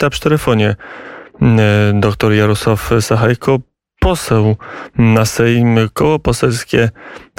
[0.00, 0.76] wita przy telefonie
[1.94, 3.58] dr Jarosław Sachajko,
[4.00, 4.56] poseł
[4.98, 6.90] na Sejm, koło poselskie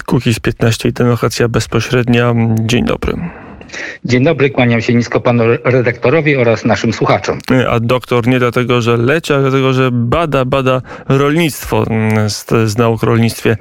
[0.06, 2.34] Kukiz 15 i Demokracja Bezpośrednia.
[2.60, 3.14] Dzień dobry.
[4.06, 7.40] Dzień dobry, kłaniam się nisko panu redaktorowi oraz naszym słuchaczom.
[7.70, 11.86] A doktor nie dlatego, że leci, ale dlatego, że bada, bada rolnictwo.
[12.28, 13.58] Z, z nauk rolnictwie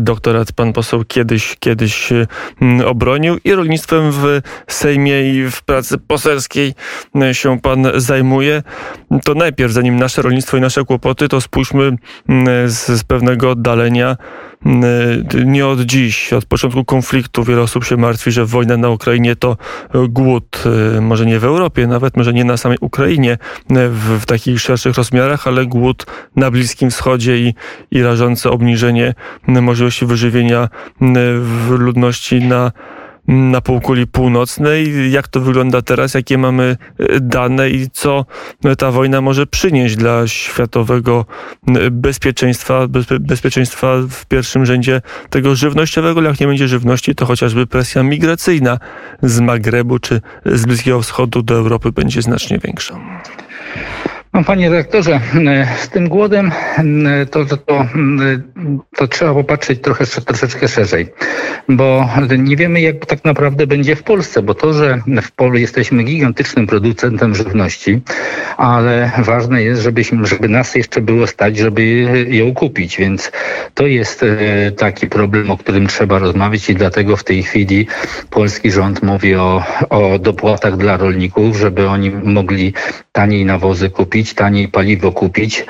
[0.00, 2.12] doktorat pan poseł kiedyś, kiedyś
[2.62, 6.74] mm, obronił i rolnictwem w Sejmie i w pracy poselskiej
[7.32, 8.62] się pan zajmuje.
[9.24, 11.96] To najpierw, zanim nasze rolnictwo i nasze kłopoty, to spójrzmy
[12.66, 14.16] z, z pewnego oddalenia
[15.44, 19.56] nie od dziś, od początku konfliktu wiele osób się martwi, że wojna na Ukrainie to
[20.08, 20.64] głód,
[20.96, 23.38] y, może nie w Europie, nawet może nie na samej Ukrainie
[23.70, 27.54] w, w takich szerszych rozmiarach, ale głód na Bliskim Wschodzie i,
[27.90, 29.14] i rażące obniżenie
[29.46, 30.68] możliwości wyżywienia
[31.68, 32.72] ludności na
[33.28, 35.12] na półkuli północnej.
[35.12, 36.14] Jak to wygląda teraz?
[36.14, 38.24] Jakie mamy e, dane i co
[38.78, 41.24] ta wojna może przynieść dla światowego
[41.90, 42.86] bezpieczeństwa,
[43.20, 46.22] bezpieczeństwa w pierwszym rzędzie tego żywnościowego?
[46.22, 48.78] Jak nie będzie żywności, to chociażby presja migracyjna
[49.22, 52.98] z Magrebu czy z Bliskiego Wschodu do Europy będzie znacznie większa.
[54.34, 55.20] No, panie dyrektorze,
[55.82, 56.52] z tym głodem
[57.30, 57.86] to, to, to,
[58.96, 61.06] to, trzeba popatrzeć trochę, troszeczkę szerzej,
[61.68, 66.02] bo nie wiemy, jak tak naprawdę będzie w Polsce, bo to, że w Polu jesteśmy
[66.02, 68.00] gigantycznym producentem żywności,
[68.56, 71.84] ale ważne jest, żebyśmy, żeby nas jeszcze było stać, żeby
[72.28, 73.32] ją kupić, więc
[73.74, 77.86] to jest e, taki problem, o którym trzeba rozmawiać i dlatego w tej chwili
[78.30, 82.74] polski rząd mówi o, o dopłatach dla rolników, żeby oni mogli
[83.12, 85.64] taniej nawozy kupić, kupić, taniej paliwo kupić,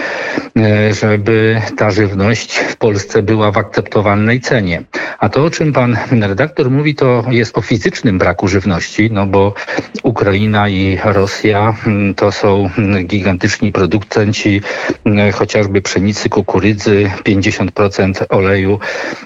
[0.56, 4.82] e, żeby ta żywność w Polsce była w akceptowalnej cenie.
[5.18, 9.54] A to, o czym pan redaktor mówi, to jest o fizycznym braku żywności, no bo
[10.02, 12.70] Ukraina i Rosja mm, to są
[13.04, 14.60] gigantyczni producenci
[15.04, 18.78] mm, chociażby pszenicy, kukurydzy, 50% oleju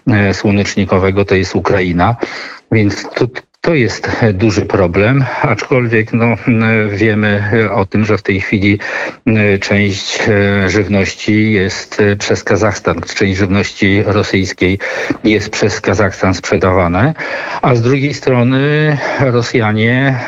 [0.07, 2.17] e, słonecznikowego to jest Ukraina.
[2.73, 3.29] Więc tu,
[3.62, 6.36] to jest duży problem, aczkolwiek no,
[6.90, 8.78] wiemy o tym, że w tej chwili
[9.27, 14.78] e, część e, żywności jest e, przez Kazachstan, część żywności rosyjskiej
[15.24, 17.14] jest przez Kazachstan sprzedawane,
[17.62, 20.18] a z drugiej strony Rosjanie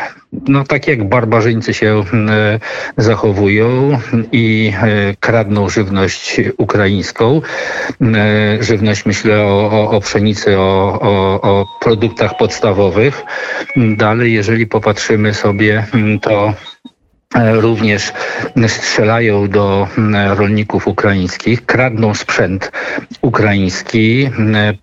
[0.48, 2.60] no tak jak barbarzyńcy się e,
[2.96, 3.98] zachowują
[4.32, 7.40] i e, kradną żywność ukraińską.
[8.00, 13.22] E, żywność myślę o, o, o pszenicy, o, o, o produktach podstawowych.
[13.76, 15.86] Dalej, jeżeli popatrzymy sobie,
[16.22, 16.93] to E,
[17.34, 18.12] również
[18.66, 19.88] strzelają do
[20.34, 22.72] rolników ukraińskich, kradną sprzęt
[23.20, 24.30] ukraiński,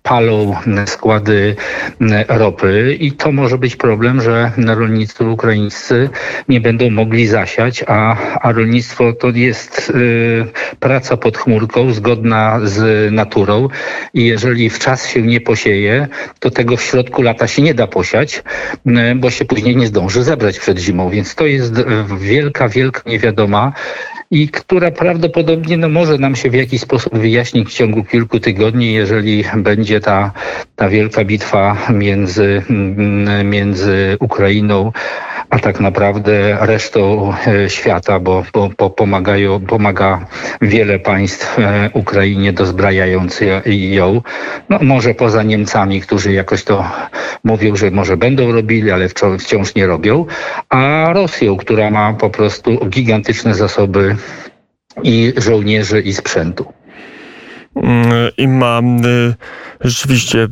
[0.02, 1.56] palą składy
[2.28, 6.10] ropy i to może być problem, że rolnicy ukraińscy
[6.48, 10.44] nie będą mogli zasiać, a, a rolnictwo to jest y,
[10.80, 13.68] praca pod chmurką, zgodna z naturą
[14.14, 16.08] i jeżeli w czas się nie posieje,
[16.40, 18.42] to tego w środku lata się nie da posiać,
[19.16, 21.74] bo się później nie zdąży zebrać przed zimą, więc to jest
[22.20, 23.72] wiele wielka, wielka niewiadoma
[24.30, 28.92] i która prawdopodobnie no, może nam się w jakiś sposób wyjaśnić w ciągu kilku tygodni,
[28.92, 30.32] jeżeli będzie ta,
[30.76, 32.62] ta wielka bitwa między,
[33.44, 34.92] między Ukrainą
[35.52, 40.26] a tak naprawdę resztą e, świata, bo, bo, bo pomagają, pomaga
[40.62, 44.22] wiele państw e, Ukrainie dozbrajając ją.
[44.68, 46.84] No, może poza Niemcami, którzy jakoś to
[47.44, 49.08] mówią, że może będą robili, ale
[49.38, 50.26] wciąż nie robią,
[50.68, 54.16] a Rosją, która ma po prostu gigantyczne zasoby
[55.02, 56.72] i żołnierzy i sprzętu.
[57.76, 59.34] Mm, i ma y,
[59.80, 60.48] rzeczywiście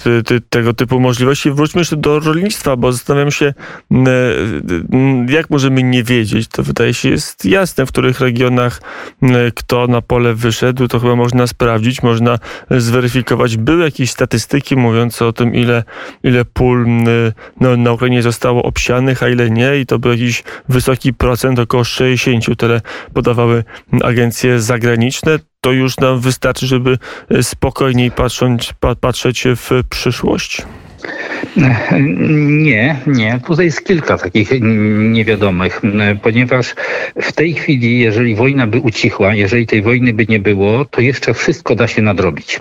[0.50, 1.50] tego typu możliwości.
[1.50, 3.94] Wróćmy jeszcze do rolnictwa, bo zastanawiam się, y,
[5.28, 6.48] y, jak możemy nie wiedzieć.
[6.48, 8.82] To wydaje się jest jasne, w których regionach
[9.54, 10.88] kto na pole wyszedł.
[10.88, 12.38] To chyba można sprawdzić, można
[12.70, 13.56] zweryfikować.
[13.56, 15.84] Były jakieś statystyki mówiące o tym, ile,
[16.24, 16.86] ile pól
[17.60, 19.80] no, na Ukrainie zostało obsianych, a ile nie.
[19.80, 22.58] I to był jakiś wysoki procent, około 60.
[22.58, 22.80] Tyle
[23.14, 23.64] podawały
[24.02, 26.98] agencje zagraniczne to już nam wystarczy, żeby
[27.30, 30.62] e, spokojniej patrzeć, patrzeć w przyszłość?
[32.40, 33.40] Nie, nie.
[33.46, 34.50] Tutaj jest kilka takich
[34.98, 35.80] niewiadomych,
[36.22, 36.74] ponieważ
[37.22, 41.34] w tej chwili, jeżeli wojna by ucichła, jeżeli tej wojny by nie było, to jeszcze
[41.34, 42.58] wszystko da się nadrobić.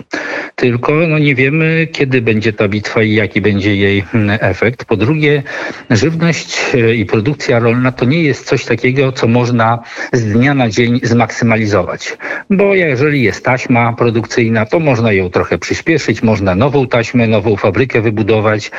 [0.54, 4.04] Tylko no, nie wiemy, kiedy będzie ta bitwa i jaki będzie jej
[4.40, 4.84] efekt.
[4.84, 5.42] Po drugie,
[5.90, 9.78] żywność e, i produkcja rolna to nie jest coś takiego, co można
[10.12, 12.16] z dnia na dzień zmaksymalizować.
[12.50, 18.00] Bo jeżeli jest taśma produkcyjna, to można ją trochę przyspieszyć, można nową taśmę, nową fabrykę
[18.00, 18.70] wybudować,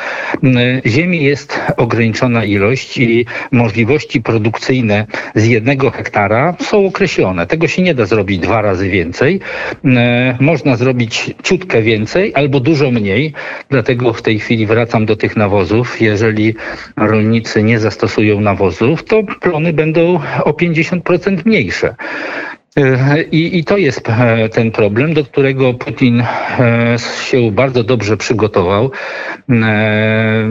[0.85, 5.05] Ziemi jest ograniczona ilość i możliwości produkcyjne
[5.35, 7.47] z jednego hektara są określone.
[7.47, 9.39] Tego się nie da zrobić dwa razy więcej.
[10.39, 13.33] Można zrobić ciutkę więcej albo dużo mniej.
[13.69, 16.01] Dlatego w tej chwili wracam do tych nawozów.
[16.01, 16.55] Jeżeli
[16.97, 21.95] rolnicy nie zastosują nawozów, to plony będą o 50% mniejsze.
[23.31, 26.25] I, I to jest e, ten problem, do którego Putin e,
[27.23, 28.91] się bardzo dobrze przygotował,
[29.49, 30.49] e,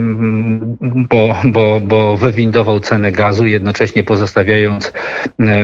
[0.80, 4.92] bo, bo, bo wywindował cenę gazu, jednocześnie pozostawiając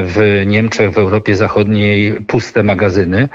[0.05, 3.29] w Niemczech, w Europie Zachodniej puste magazyny,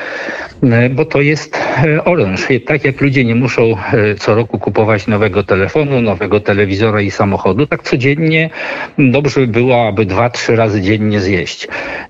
[0.92, 1.58] bo to jest
[2.06, 2.48] oręż.
[2.66, 3.76] Tak jak ludzie nie muszą
[4.20, 8.50] co roku kupować nowego telefonu, nowego telewizora i samochodu, tak codziennie
[8.98, 11.68] dobrze by było, aby dwa, trzy razy dziennie zjeść.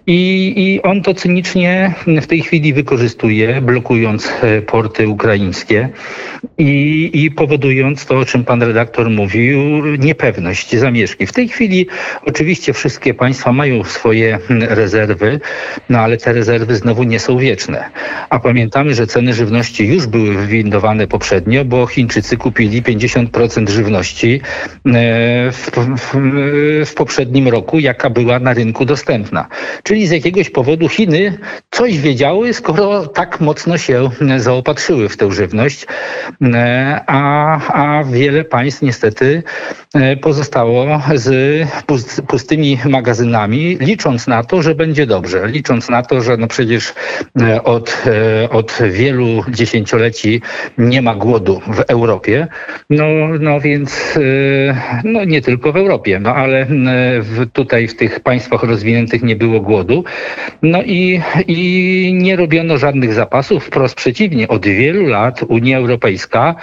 [0.07, 5.89] I, i on to cynicznie w tej chwili wykorzystuje, blokując e, porty ukraińskie
[6.57, 9.59] i, i powodując to, o czym pan redaktor mówił,
[9.97, 11.27] niepewność zamieszki.
[11.27, 11.87] W tej chwili
[12.25, 15.39] oczywiście wszystkie państwa mają swoje rezerwy,
[15.89, 17.89] no ale te rezerwy znowu nie są wieczne.
[18.29, 24.41] A pamiętamy, że ceny żywności już były wywindowane poprzednio, bo Chińczycy kupili 50% żywności
[24.85, 26.15] e, w, w,
[26.85, 29.47] w poprzednim roku, jaka była na rynku dostępna.
[29.83, 31.37] Czyli z jakiegoś powodu Chiny
[31.71, 35.85] coś wiedziały, skoro tak mocno się zaopatrzyły w tę żywność,
[36.41, 39.43] e, a, a wiele państw niestety
[39.93, 46.37] e, pozostało z pustymi magazynami, licząc na to, że będzie dobrze, licząc na to, że
[46.37, 46.93] no przecież
[47.41, 48.03] e, od,
[48.49, 50.41] od wielu dziesięcioleci
[50.77, 52.47] nie ma głodu w Europie,
[52.89, 53.05] no,
[53.39, 54.19] no więc
[55.03, 56.65] no nie tylko w Europie, no ale
[57.21, 60.03] w, tutaj w tych państwach rozwiniętych nie było głodu.
[60.61, 64.47] No i, i nie robiono żadnych zapasów, wprost przeciwnie.
[64.47, 66.55] Od wielu lat Unia Europejska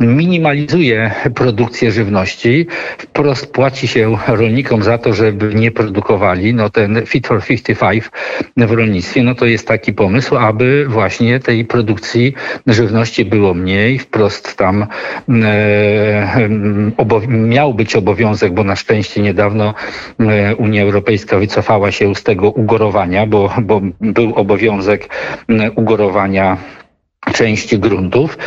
[0.00, 2.66] minimalizuje produkcję żywności,
[2.98, 6.54] wprost płaci się rolnikom za to, żeby nie produkowali.
[6.54, 8.04] No ten Fit for 55
[8.56, 12.34] w rolnictwie, no to jest taki pomysł, aby właśnie tej produkcji
[12.66, 14.86] żywności było mniej, wprost tam
[15.28, 16.48] e,
[17.28, 19.74] miał być obowiązek, bo na szczęście niedawno
[20.20, 25.08] e, Unia Europejska wycofała się z tego ugorowania, bo, bo był obowiązek
[25.76, 26.56] ugorowania
[27.32, 28.38] części gruntów.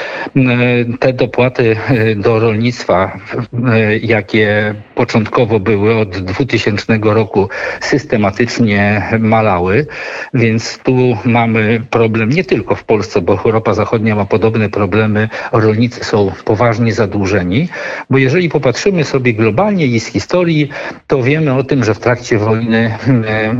[0.99, 3.19] Te dopłaty e, do rolnictwa,
[3.67, 7.49] e, jakie początkowo były od 2000 roku,
[7.81, 9.85] systematycznie malały,
[10.33, 15.29] więc tu mamy problem nie tylko w Polsce, bo Europa Zachodnia ma podobne problemy.
[15.51, 17.69] Rolnicy są poważnie zadłużeni,
[18.09, 20.69] bo jeżeli popatrzymy sobie globalnie i z historii,
[21.07, 22.97] to wiemy o tym, że w trakcie wojny
[23.27, 23.55] e,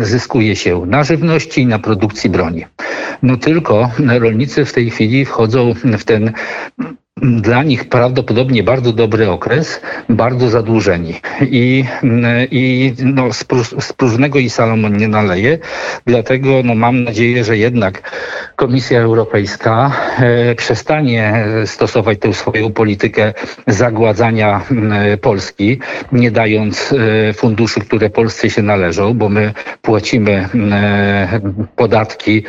[0.00, 2.64] zyskuje się na żywności i na produkcji broni.
[3.22, 6.32] No tylko rolnicy w tej chwili wchodzą w ten
[7.22, 11.14] dla nich prawdopodobnie bardzo dobry okres, bardzo zadłużeni.
[11.40, 11.84] I,
[12.50, 13.32] i no,
[13.80, 15.58] z próżnego i Salomon nie naleje.
[16.06, 18.02] Dlatego no, mam nadzieję, że jednak
[18.56, 23.34] Komisja Europejska e, przestanie stosować tę swoją politykę
[23.66, 25.78] zagładzania e, Polski,
[26.12, 29.52] nie dając e, funduszy, które Polsce się należą, bo my
[29.82, 31.40] płacimy e,
[31.76, 32.42] podatki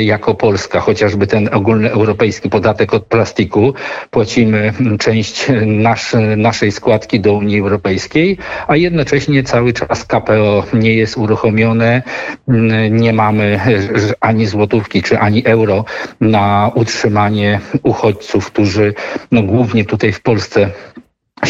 [0.00, 3.74] jako Polska, chociażby ten ogólny europejski podatek od plastiku,
[4.10, 8.38] płacimy część nasz, naszej składki do Unii Europejskiej,
[8.68, 12.02] a jednocześnie cały czas KPO nie jest uruchomione,
[12.90, 13.60] nie mamy
[14.20, 15.84] ani złotówki, czy ani euro
[16.20, 18.94] na utrzymanie uchodźców, którzy
[19.32, 20.70] no, głównie tutaj w Polsce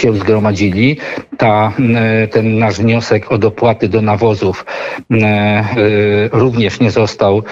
[0.01, 0.97] się zgromadzili.
[1.37, 4.65] Ta, e, ten nasz wniosek o dopłaty do nawozów
[5.11, 5.65] e, e,
[6.33, 7.43] również nie został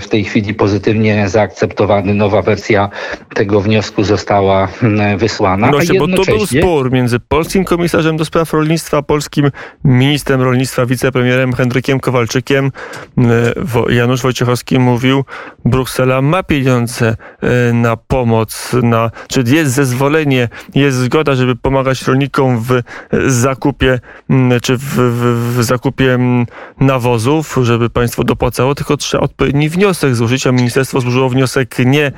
[0.00, 2.14] w tej chwili pozytywnie zaakceptowany.
[2.14, 2.90] Nowa wersja
[3.34, 4.68] tego wniosku została
[5.16, 5.70] wysłana.
[5.70, 9.50] No się, bo to był spór między polskim komisarzem do spraw rolnictwa, polskim
[9.84, 12.72] ministrem rolnictwa, wicepremierem Henrykiem Kowalczykiem.
[13.88, 15.24] Janusz Wojciechowski mówił,
[15.64, 17.16] Bruksela ma pieniądze
[17.72, 22.82] na pomoc, na, czy jest zezwolenie, jest zgoda, żeby pomagać rolnikom w
[23.26, 23.98] zakupie
[24.30, 26.18] mm, czy w, w, w zakupie
[26.80, 32.12] nawozów, żeby państwo dopłacało, tylko trzeba odpowiedni wniosek złożyć, a ministerstwo złożyło wniosek nie e,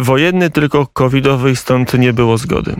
[0.00, 2.76] wojenny, tylko covidowy i stąd nie było zgody.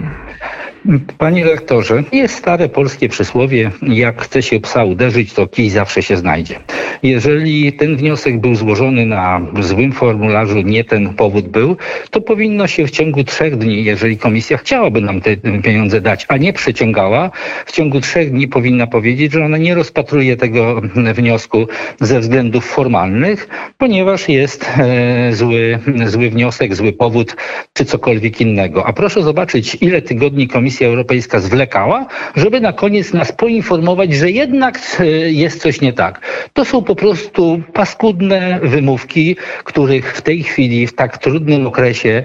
[1.19, 6.17] Panie rektorze, jest stare polskie przysłowie, jak chce się psa uderzyć, to kij zawsze się
[6.17, 6.61] znajdzie.
[7.03, 11.77] Jeżeli ten wniosek był złożony na złym formularzu, nie ten powód był,
[12.11, 16.37] to powinno się w ciągu trzech dni, jeżeli komisja chciałaby nam te pieniądze dać, a
[16.37, 17.31] nie przeciągała,
[17.67, 21.67] w ciągu trzech dni powinna powiedzieć, że ona nie rozpatruje tego wniosku
[22.01, 27.37] ze względów formalnych, ponieważ jest e, zły, zły wniosek, zły powód
[27.73, 28.87] czy cokolwiek innego.
[28.87, 34.79] A proszę zobaczyć, ile tygodni Komisja Europejska zwlekała, żeby na koniec nas poinformować, że jednak
[35.01, 36.21] e, jest coś nie tak.
[36.53, 42.23] To są po prostu paskudne wymówki, których w tej chwili, w tak trudnym okresie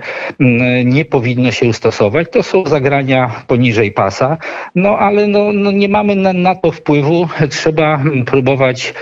[0.85, 2.27] nie powinno się stosować.
[2.31, 4.37] To są zagrania poniżej pasa,
[4.75, 7.27] no ale no, no nie mamy na, na to wpływu.
[7.49, 8.93] Trzeba próbować,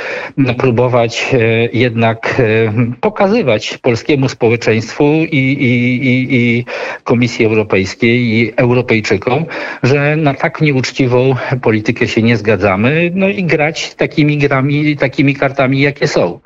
[0.58, 1.38] próbować e,
[1.74, 6.66] jednak e, pokazywać polskiemu społeczeństwu i, i, i, i
[7.04, 9.46] Komisji Europejskiej i Europejczykom,
[9.84, 15.82] że na tak nieuczciwą politykę się nie zgadzamy, no i grać takimi grami, takimi kartami,
[15.82, 16.40] jakie są.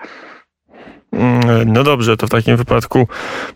[1.11, 3.07] Mm, no dobrze, to w takim wypadku,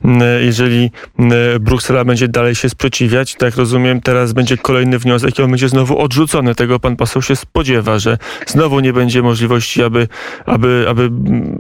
[0.05, 5.41] mm, jeżeli mm, Bruksela będzie dalej się sprzeciwiać, tak rozumiem, teraz będzie kolejny wniosek i
[5.41, 6.55] on będzie znowu odrzucony.
[6.55, 10.08] Tego pan poseł się spodziewa, że znowu nie będzie możliwości, aby,
[10.46, 11.10] aby, aby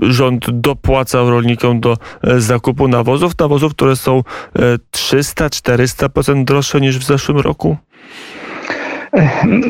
[0.01, 4.23] rząd dopłacał rolnikom do e, zakupu nawozów, nawozów, które są
[4.95, 7.77] 300-400% e, droższe niż w zeszłym roku?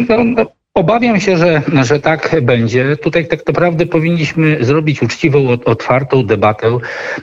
[0.09, 0.45] No, no,
[0.79, 2.97] Obawiam się, że, że tak będzie.
[2.97, 6.77] Tutaj tak naprawdę powinniśmy zrobić uczciwą, otwartą debatę,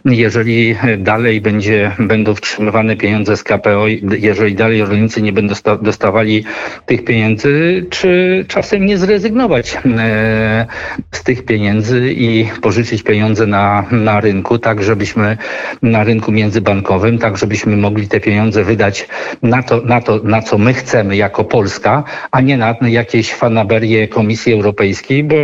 [0.04, 3.86] jeżeli dalej będzie, będą wstrzymywane pieniądze z KPO,
[4.18, 6.44] jeżeli dalej rolnicy nie będą dostawali
[6.86, 10.66] tych pieniędzy, czy czasem nie zrezygnować e,
[11.12, 15.36] z tych pieniędzy i pożyczyć pieniądze na, na rynku, tak żebyśmy
[15.82, 19.08] na rynku międzybankowym, tak żebyśmy mogli te pieniądze wydać
[19.42, 24.08] na to, na to, na co my chcemy jako Polska, a nie na jakieś fanaberię
[24.08, 25.36] Komisji Europejskiej, bo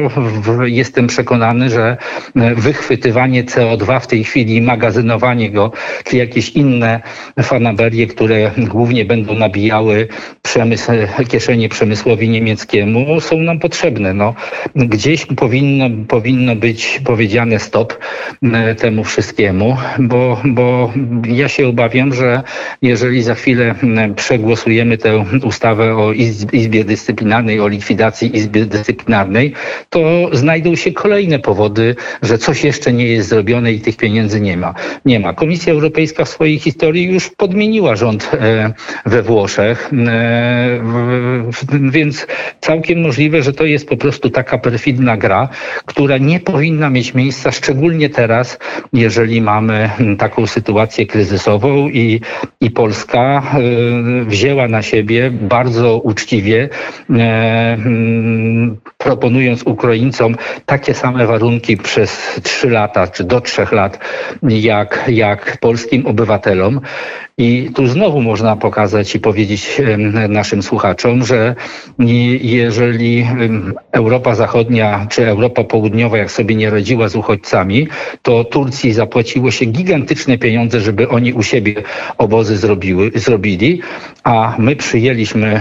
[0.65, 1.97] jestem przekonany, że
[2.37, 5.73] e, wychwytywanie CO2 w tej chwili magazynowanie go,
[6.05, 7.01] czy jakieś inne
[7.43, 10.09] fanaberie, które głównie będą nabijały
[10.43, 10.93] przemysł,
[11.29, 14.15] kieszenie przemysłowi niemieckiemu, są nam potrzebne.
[14.15, 14.35] No,
[14.77, 17.99] gdzieś powinno, powinno być powiedziane stop
[18.43, 20.93] e, temu wszystkiemu, bo, bo
[21.29, 22.43] ja się obawiam, że
[22.83, 23.75] jeżeli za chwilę
[24.17, 26.13] przegłosujemy tę ustawę o
[26.53, 29.53] Izbie Dyscyplinarnej, o likwidacji likwidacji Izby Dyscyplinarnej,
[29.91, 30.01] to
[30.33, 34.75] znajdą się kolejne powody, że coś jeszcze nie jest zrobione i tych pieniędzy nie ma.
[35.05, 35.33] Nie ma.
[35.35, 38.73] Komisja Europejska w swojej historii już podmieniła rząd e,
[39.07, 40.81] we Włoszech, e,
[41.97, 42.27] więc
[42.61, 45.49] całkiem możliwe, że to jest po prostu taka perfidna gra,
[45.87, 48.59] która nie powinna mieć miejsca, szczególnie teraz,
[48.93, 52.21] jeżeli mamy taką sytuację kryzysową i,
[52.61, 56.69] i Polska e, wzięła na siebie bardzo uczciwie
[58.99, 60.37] proponując Ukraińcom
[60.67, 63.99] takie same warunki przez trzy lata, czy do trzech lat,
[64.43, 66.81] jak, jak polskim obywatelom.
[67.39, 69.81] I tu znowu można pokazać i powiedzieć
[70.29, 71.55] naszym słuchaczom, że
[72.43, 73.27] jeżeli
[73.93, 77.89] Europa Zachodnia czy Europa Południowa, jak sobie nie radziła z uchodźcami,
[78.23, 81.75] to Turcji zapłaciło się gigantyczne pieniądze, żeby oni u siebie
[82.19, 83.81] obozy zrobiły, zrobili,
[84.25, 85.61] a my przyjęliśmy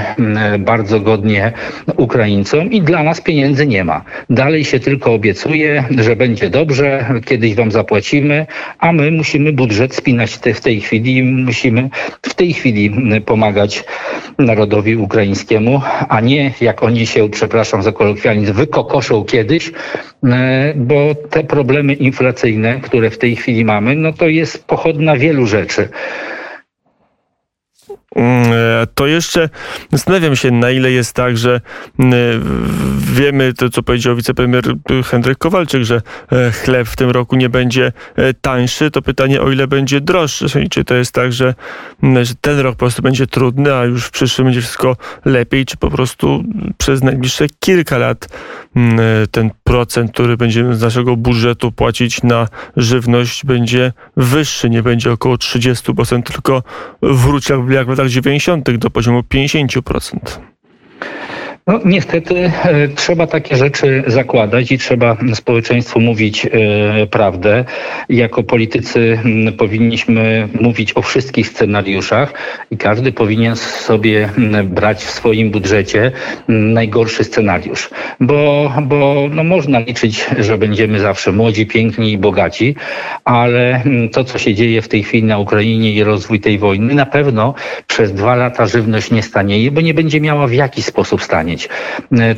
[0.59, 1.53] bardzo godnie
[2.01, 4.03] Ukraińcom i dla nas pieniędzy nie ma.
[4.29, 8.46] Dalej się tylko obiecuje, że będzie dobrze, kiedyś wam zapłacimy,
[8.79, 11.89] a my musimy budżet spinać w tej chwili, musimy
[12.22, 12.91] w tej chwili
[13.25, 13.84] pomagać
[14.39, 19.72] narodowi ukraińskiemu, a nie jak oni się, przepraszam za kolokwializm, wykokoszą kiedyś,
[20.24, 25.48] e, bo te problemy inflacyjne, które w tej chwili mamy, no to jest pochodna wielu
[25.48, 25.89] rzeczy.
[28.15, 29.49] Mm, e, to jeszcze
[29.91, 31.61] zastanawiam się, na ile jest tak, że
[31.99, 32.15] mm,
[32.97, 34.63] wiemy to, co powiedział wicepremier
[35.05, 36.01] Henryk Kowalczyk, że
[36.31, 38.91] e, chleb w tym roku nie będzie e, tańszy.
[38.91, 40.45] To pytanie, o ile będzie droższy.
[40.69, 41.53] Czy to jest tak, że,
[42.03, 45.65] mm, że ten rok po prostu będzie trudny, a już w przyszłym będzie wszystko lepiej,
[45.65, 46.43] czy po prostu
[46.77, 48.27] przez najbliższe kilka lat
[49.31, 55.35] ten procent, który będziemy z naszego budżetu płacić na żywność będzie wyższy, nie będzie około
[55.35, 56.63] 30%, tylko
[57.01, 58.77] wróci jak w latach 90.
[58.77, 60.51] do poziomu 50%.
[61.67, 66.49] No, niestety e, trzeba takie rzeczy zakładać i trzeba społeczeństwu mówić e,
[67.07, 67.65] prawdę.
[68.09, 72.33] Jako politycy m, powinniśmy mówić o wszystkich scenariuszach
[72.71, 76.11] i każdy powinien sobie m, brać w swoim budżecie
[76.49, 77.89] m, najgorszy scenariusz.
[78.19, 82.75] Bo, bo no, można liczyć, że będziemy zawsze młodzi, piękni i bogaci,
[83.25, 87.05] ale to, co się dzieje w tej chwili na Ukrainie i rozwój tej wojny, na
[87.05, 87.53] pewno
[87.87, 91.70] przez dwa lata żywność nie stanieje, bo nie będzie miała w jaki sposób stanie usprawnić.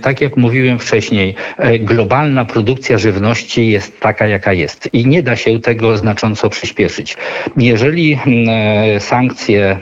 [0.02, 1.36] Tak jak mówiłem wcześniej,
[1.80, 7.18] globalna produkcja żywności jest taka, jaka jest i nie da się tego znacząco przyspieszyć.
[7.58, 8.20] Jeżeli
[9.00, 9.78] sankcje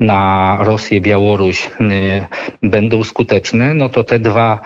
[0.00, 1.70] na Rosję, Białoruś
[2.62, 4.60] będą skuteczne, no to te dwa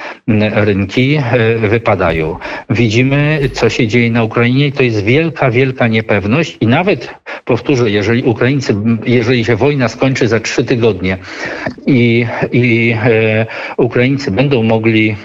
[0.55, 1.21] rynki
[1.59, 2.37] wypadają.
[2.71, 7.91] Widzimy, co się dzieje na Ukrainie i to jest wielka, wielka niepewność i nawet powtórzę,
[7.91, 8.75] jeżeli Ukraińcy,
[9.07, 11.19] jeżeli się wojna skończy za trzy tygodnie
[11.87, 15.17] i, i e, Ukraińcy będą mogli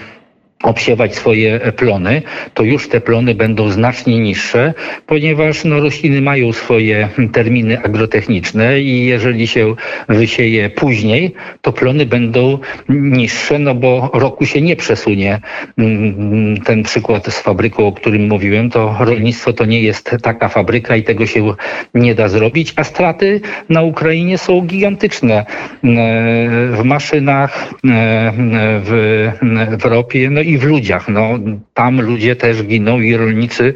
[0.64, 2.22] obsiewać swoje plony,
[2.54, 4.74] to już te plony będą znacznie niższe,
[5.06, 9.74] ponieważ no, rośliny mają swoje terminy agrotechniczne i jeżeli się
[10.08, 15.40] wysieje później, to plony będą niższe, no bo roku się nie przesunie.
[15.78, 20.96] Mm, ten przykład z fabryką, o którym mówiłem, to rolnictwo to nie jest taka fabryka
[20.96, 21.54] i tego się
[21.94, 25.46] nie da zrobić, a straty na Ukrainie są gigantyczne e,
[26.72, 28.32] w maszynach, e,
[28.84, 29.30] w,
[29.78, 31.08] w ropie, no i i w ludziach.
[31.08, 31.38] No,
[31.74, 33.74] tam ludzie też giną i rolnicy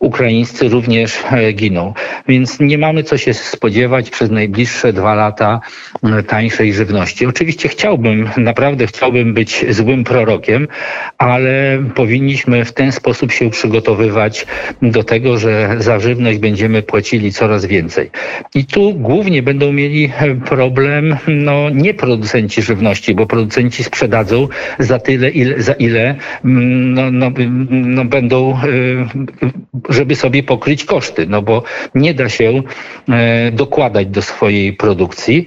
[0.00, 1.94] ukraińscy również e, giną.
[2.28, 5.60] Więc nie mamy co się spodziewać przez najbliższe dwa lata
[6.26, 7.26] tańszej żywności.
[7.26, 10.68] Oczywiście chciałbym, naprawdę chciałbym być złym prorokiem,
[11.18, 14.46] ale powinniśmy w ten sposób się przygotowywać
[14.82, 18.10] do tego, że za żywność będziemy płacili coraz więcej.
[18.54, 20.12] I tu głównie będą mieli
[20.48, 27.30] problem no, nie producenci żywności, bo producenci sprzedadzą za tyle, ile, za ile no, no,
[27.70, 29.06] no będą, y,
[29.88, 31.62] żeby sobie pokryć koszty, no bo
[31.94, 32.62] nie da się
[33.08, 35.46] e, dokładać do swojej produkcji.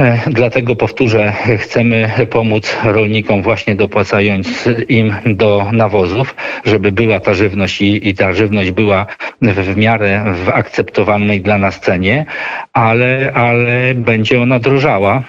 [0.00, 7.82] E, dlatego powtórzę, chcemy pomóc rolnikom właśnie dopłacając im do nawozów, żeby była ta żywność
[7.82, 9.06] i, i ta żywność była
[9.42, 12.26] w miarę w akceptowalnej dla nas cenie,
[12.72, 15.22] ale, ale będzie ona drożała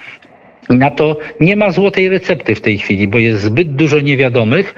[0.68, 4.74] na to nie ma złotej recepty w tej chwili, bo jest zbyt dużo niewiadomych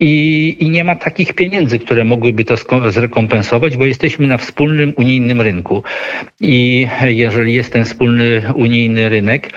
[0.00, 2.56] i, i nie ma takich pieniędzy, które mogłyby to
[2.88, 5.82] zrekompensować, bo jesteśmy na wspólnym unijnym rynku.
[6.40, 9.52] I jeżeli jest ten wspólny unijny rynek,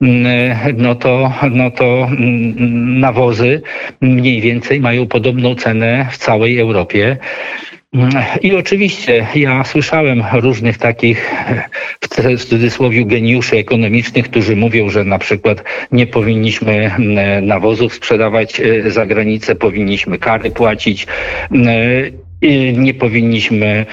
[0.00, 0.26] mm,
[0.76, 3.62] no to, no to mm, nawozy
[4.00, 7.16] mniej więcej mają podobną cenę w całej Europie.
[8.42, 11.34] I oczywiście ja słyszałem różnych takich
[12.38, 16.90] w cudzysłowie geniuszy ekonomicznych, którzy mówią, że na przykład nie powinniśmy
[17.42, 21.06] nawozów sprzedawać e, za granicę, powinniśmy kary płacić
[22.76, 23.86] nie powinniśmy,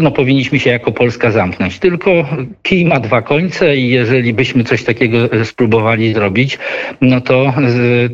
[0.00, 1.78] no powinniśmy się jako Polska zamknąć.
[1.78, 2.26] Tylko
[2.62, 6.58] kij ma dwa końce i jeżeli byśmy coś takiego spróbowali zrobić,
[7.00, 7.54] no to,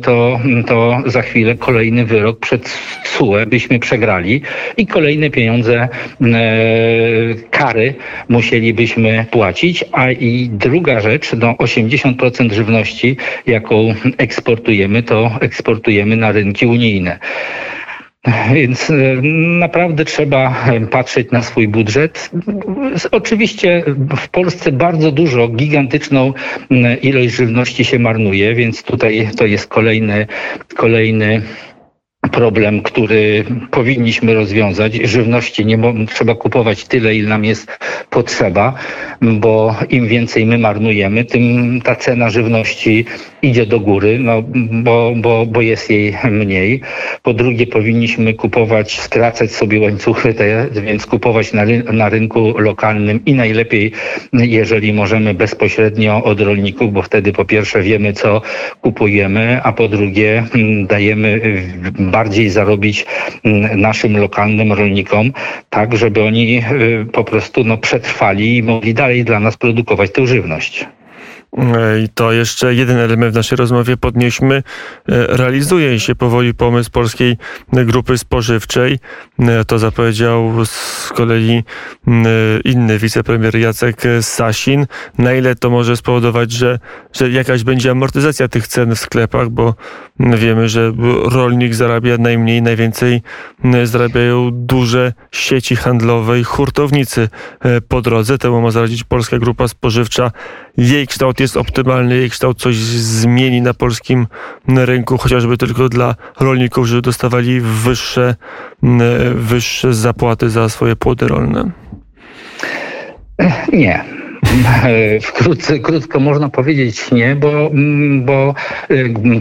[0.01, 2.63] to, to za chwilę kolejny wyrok przed
[3.03, 4.41] TSUE byśmy przegrali
[4.77, 5.89] i kolejne pieniądze,
[6.21, 6.29] e,
[7.51, 7.93] kary
[8.29, 9.85] musielibyśmy płacić.
[9.91, 17.19] A i druga rzecz, no 80% żywności, jaką eksportujemy, to eksportujemy na rynki unijne.
[18.53, 18.93] Więc e,
[19.59, 20.55] naprawdę trzeba
[20.91, 22.29] patrzeć na swój budżet.
[23.11, 23.83] Oczywiście
[24.17, 26.33] w Polsce bardzo dużo, gigantyczną
[27.01, 30.27] ilość żywności się marnuje, więc tutaj to jest kolejny,
[30.75, 31.41] kolejny
[32.33, 34.93] problem, który powinniśmy rozwiązać.
[34.95, 35.77] Żywności nie
[36.13, 38.73] trzeba kupować tyle, ile nam jest potrzeba,
[39.21, 41.43] bo im więcej my marnujemy, tym
[41.81, 43.05] ta cena żywności
[43.41, 44.43] idzie do góry, no,
[44.83, 46.81] bo, bo, bo jest jej mniej.
[47.23, 53.33] Po drugie, powinniśmy kupować, skracać sobie łańcuchy te, więc kupować na, na rynku lokalnym i
[53.33, 53.91] najlepiej,
[54.33, 58.41] jeżeli możemy bezpośrednio od rolników, bo wtedy po pierwsze wiemy, co
[58.81, 61.41] kupujemy, a po drugie mm, dajemy
[62.23, 63.05] bardziej zarobić
[63.43, 65.33] mm, naszym lokalnym rolnikom,
[65.69, 70.27] tak żeby oni y, po prostu no, przetrwali i mogli dalej dla nas produkować tę
[70.27, 70.85] żywność.
[72.03, 74.55] I to jeszcze jeden element w naszej rozmowie podnieśmy.
[74.55, 74.63] E,
[75.07, 77.37] realizuje się powoli pomysł Polskiej
[77.73, 78.99] Grupy Spożywczej.
[79.39, 81.63] E, to zapowiedział z kolei
[82.65, 84.85] inny wicepremier Jacek Sasin.
[85.17, 86.79] Na ile to może spowodować, że,
[87.13, 89.75] że jakaś będzie amortyzacja tych cen w sklepach, bo
[90.19, 93.21] wiemy, że rolnik zarabia najmniej, najwięcej
[93.83, 98.37] zarabiają duże sieci handlowe i hurtownicy e, po drodze.
[98.37, 100.31] Temu ma zaradzić Polska Grupa Spożywcza.
[100.77, 104.27] Jej kształt jest optymalny, jej kształt coś zmieni na polskim
[104.67, 108.35] rynku, chociażby tylko dla rolników, żeby dostawali wyższe,
[109.35, 111.71] wyższe zapłaty za swoje płody rolne?
[113.73, 114.22] Nie.
[115.21, 118.55] wkrótce, krótko można powiedzieć nie, bo, mm, bo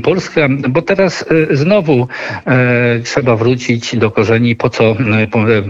[0.03, 2.09] Polska, bo teraz znowu
[3.05, 4.97] trzeba wrócić do korzeni, po co,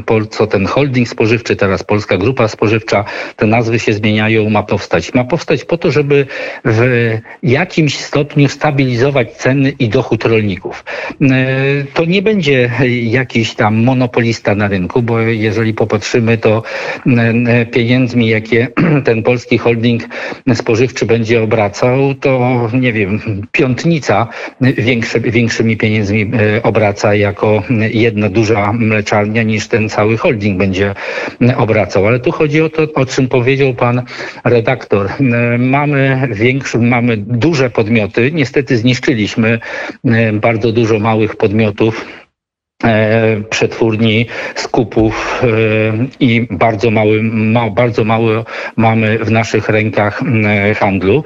[0.07, 3.05] po co ten holding spożywczy, teraz Polska Grupa Spożywcza,
[3.37, 5.15] te nazwy się zmieniają, ma powstać.
[5.15, 6.27] Ma powstać po to, żeby
[6.65, 7.11] w
[7.43, 10.85] jakimś stopniu stabilizować ceny i dochód rolników.
[11.95, 12.71] To nie będzie
[13.03, 16.63] jakiś tam monopolista na rynku, bo jeżeli popatrzymy, to
[17.73, 18.69] pieniędzmi, jakie
[19.05, 20.03] ten polski holding
[20.55, 23.21] spożywczy będzie obracał, to nie wiem,
[23.53, 24.29] piątnica
[24.61, 30.95] większy, większymi pieniędzmi e, obraca jako jedna duża mleczarnia niż ten cały holding będzie
[31.57, 32.07] obracał.
[32.07, 34.03] Ale tu chodzi o to, o czym powiedział pan
[34.45, 35.07] redaktor.
[35.07, 38.31] E, mamy większe, mamy duże podmioty.
[38.33, 39.59] Niestety zniszczyliśmy
[40.05, 42.22] e, bardzo dużo małych podmiotów
[43.51, 45.47] przetwórni, skupów e,
[46.21, 48.45] i bardzo mały, ma, bardzo mało
[48.77, 50.21] mamy w naszych rękach
[50.81, 51.25] handlu.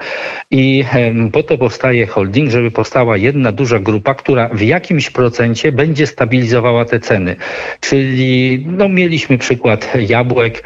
[0.50, 0.84] I
[1.32, 6.84] po to powstaje holding, żeby powstała jedna duża grupa, która w jakimś procencie będzie stabilizowała
[6.84, 7.36] te ceny.
[7.80, 10.62] Czyli no, mieliśmy przykład jabłek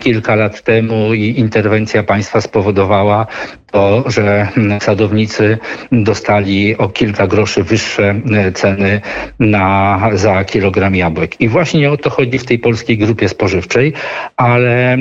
[0.00, 3.26] kilka lat temu i interwencja państwa spowodowała
[3.74, 4.48] to, że
[4.80, 5.58] sadownicy
[5.92, 8.14] dostali o kilka groszy wyższe
[8.54, 9.00] ceny
[9.38, 11.40] na, za kilogram jabłek.
[11.40, 13.92] I właśnie o to chodzi w tej polskiej grupie spożywczej,
[14.36, 14.96] ale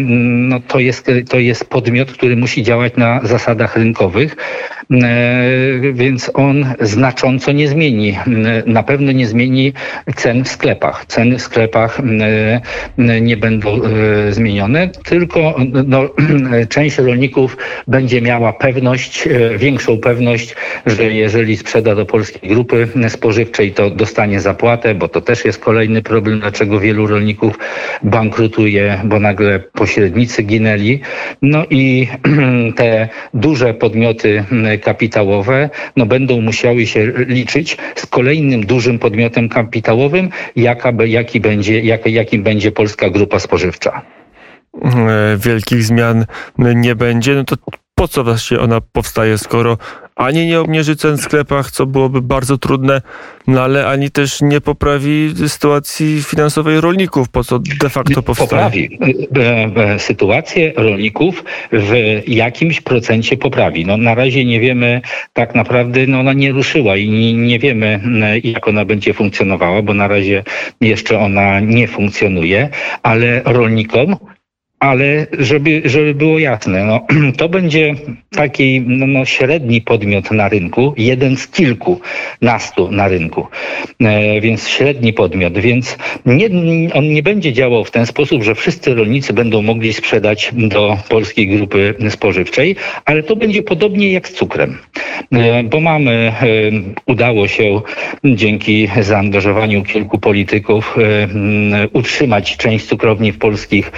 [0.50, 4.36] no, to, jest, to jest podmiot, który musi działać na zasadach rynkowych.
[4.92, 8.10] E, więc on znacząco nie zmieni.
[8.12, 8.18] E,
[8.66, 9.74] na pewno nie zmieni
[10.16, 11.06] cen w sklepach.
[11.06, 13.80] Ceny w sklepach e, nie będą
[14.30, 15.56] zmienione, tylko
[15.88, 16.10] no,
[16.70, 17.58] część rolników
[17.88, 24.96] będzie miała pewność, większą pewność, że jeżeli sprzeda do polskiej grupy spożywczej, to dostanie zapłatę,
[24.96, 27.60] bo to też jest kolejny problem, dlaczego wielu rolników
[28.04, 31.00] bankrutuje, bo nagle pośrednicy ginęli.
[31.42, 32.08] No i
[32.78, 34.44] te duże podmioty
[34.82, 42.06] kapitałowe no, będą musiały się liczyć z kolejnym dużym podmiotem kapitałowym, jaka, jaki będzie, jak,
[42.06, 44.02] jakim będzie Polska Grupa Spożywcza.
[44.84, 46.26] E, wielkich zmian
[46.58, 47.56] nie będzie, no to
[47.96, 49.78] po co właśnie ona powstaje, skoro
[50.16, 53.02] ani nie obniży cen w sklepach, co byłoby bardzo trudne,
[53.48, 58.50] no ale ani też nie poprawi sytuacji finansowej rolników, po co de facto powstaje.
[58.50, 59.00] Poprawi.
[59.38, 63.86] E, e, sytuację rolników w jakimś procencie poprawi.
[63.86, 65.02] No, na razie nie wiemy
[65.34, 68.00] tak naprawdę, no ona nie ruszyła i nie, nie wiemy
[68.44, 70.44] jak ona będzie funkcjonowała, bo na razie
[70.82, 72.70] jeszcze ona nie funkcjonuje,
[73.04, 74.16] ale rolnikom
[74.84, 77.08] ale żeby, żeby było jasne, no,
[77.40, 77.96] to będzie
[78.32, 82.00] taki no, no, średni podmiot na rynku, jeden z kilku
[82.42, 83.48] nastu na rynku,
[84.02, 86.50] e, więc średni podmiot, więc nie,
[86.94, 91.48] on nie będzie działał w ten sposób, że wszyscy rolnicy będą mogli sprzedać do polskiej
[91.48, 94.78] grupy spożywczej, ale to będzie podobnie jak z cukrem,
[95.32, 96.34] e, bo mamy, e,
[97.06, 97.82] udało się
[98.24, 103.92] dzięki zaangażowaniu kilku polityków e, utrzymać część cukrowni w polskich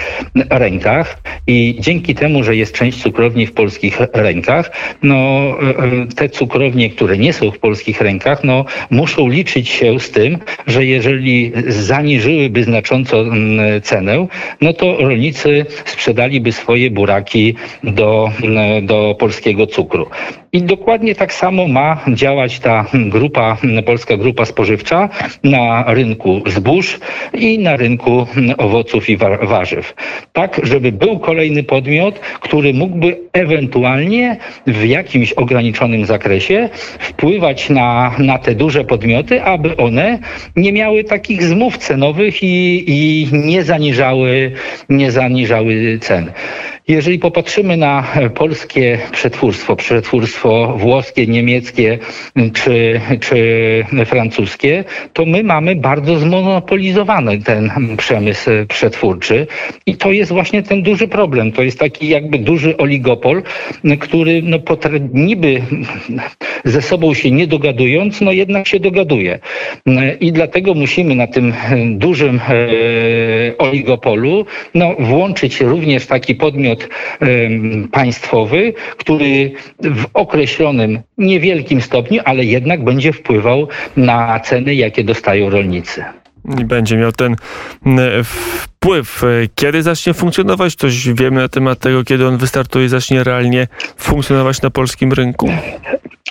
[0.49, 4.71] rękach, rękach i dzięki temu, że jest część cukrowni w polskich rękach,
[5.03, 5.17] no
[6.15, 10.85] te cukrownie, które nie są w polskich rękach, no muszą liczyć się z tym, że
[10.85, 14.27] jeżeli zaniżyłyby znacząco mm, cenę,
[14.61, 20.07] no to rolnicy sprzedaliby swoje buraki do, mm, do polskiego cukru.
[20.55, 25.09] I dokładnie tak samo ma działać ta grupa, polska grupa spożywcza
[25.43, 26.99] na rynku zbóż
[27.33, 29.93] i na rynku owoców i warzyw.
[30.33, 34.37] Tak, żeby był kolejny podmiot, który mógłby ewentualnie
[34.67, 40.19] w jakimś ograniczonym zakresie wpływać na, na te duże podmioty, aby one
[40.55, 44.51] nie miały takich zmów cenowych i, i nie, zaniżały,
[44.89, 46.31] nie zaniżały cen.
[46.87, 51.99] Jeżeli popatrzymy na polskie przetwórstwo, przetwórstwo włoskie, niemieckie
[52.53, 59.47] czy, czy francuskie, to my mamy bardzo zmonopolizowany ten przemysł przetwórczy
[59.85, 61.51] i to jest właśnie ten duży problem.
[61.51, 63.43] To jest taki jakby duży oligopol,
[63.99, 64.57] który no,
[65.13, 65.61] niby
[66.63, 69.39] ze sobą się nie dogadując, no jednak się dogaduje.
[70.19, 71.53] I dlatego musimy na tym
[71.85, 76.89] dużym e, oligopolu no, włączyć również taki podmiot podmiot
[77.91, 86.03] państwowy, który w określonym, niewielkim stopniu, ale jednak będzie wpływał na ceny, jakie dostają rolnicy.
[86.59, 87.35] I będzie miał ten
[88.23, 89.23] wpływ.
[89.55, 90.75] Kiedy zacznie funkcjonować?
[90.75, 95.49] Coś wiemy na temat tego, kiedy on wystartuje i zacznie realnie funkcjonować na polskim rynku?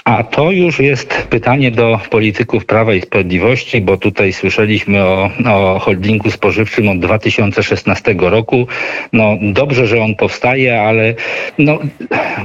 [0.04, 5.78] A to już jest pytanie do polityków Prawa i Sprawiedliwości, bo tutaj słyszeliśmy o, o
[5.78, 8.66] holdingu spożywczym od 2016 roku.
[9.12, 11.14] No dobrze, że on powstaje, ale
[11.58, 11.78] no,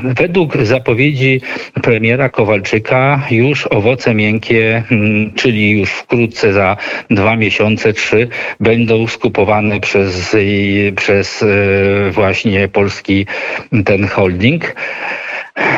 [0.04, 1.42] według zapowiedzi
[1.82, 6.78] premiera Kowalczyka już owoce miękkie, mm, czyli już wkrótce za
[7.10, 8.28] dwa miesiące, trzy,
[8.60, 10.36] będą skupowane przez,
[10.96, 13.26] przez e, właśnie polski
[13.86, 14.76] ten holding.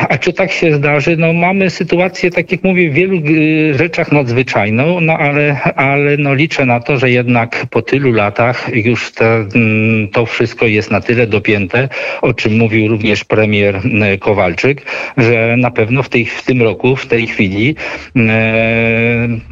[0.08, 1.16] A czy tak się zdarzy?
[1.16, 6.34] No mamy sytuację, tak jak mówię, w wielu y, rzeczach nadzwyczajną, no ale, ale no
[6.34, 11.00] liczę na to, że jednak po tylu latach już te, mm, to wszystko jest na
[11.00, 11.88] tyle dopięte,
[12.22, 14.82] o czym mówił również premier y, Kowalczyk,
[15.16, 17.76] że na pewno w, tej, w tym roku, w tej chwili,
[18.16, 18.20] y,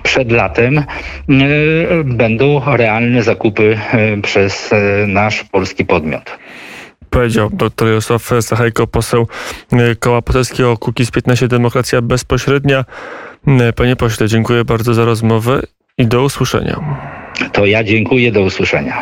[0.02, 0.82] przed latem
[2.04, 3.78] będą realne zakupy
[4.22, 4.70] przez
[5.06, 6.38] nasz polski podmiot
[7.10, 9.26] powiedział dr Jarosław Sachajko, poseł
[9.72, 12.84] e, Koła Poselskiego Kukiz 15 Demokracja Bezpośrednia.
[13.46, 15.62] E, panie pośle, dziękuję bardzo za rozmowę
[15.98, 16.80] i do usłyszenia.
[17.52, 18.96] To ja dziękuję, do usłyszenia.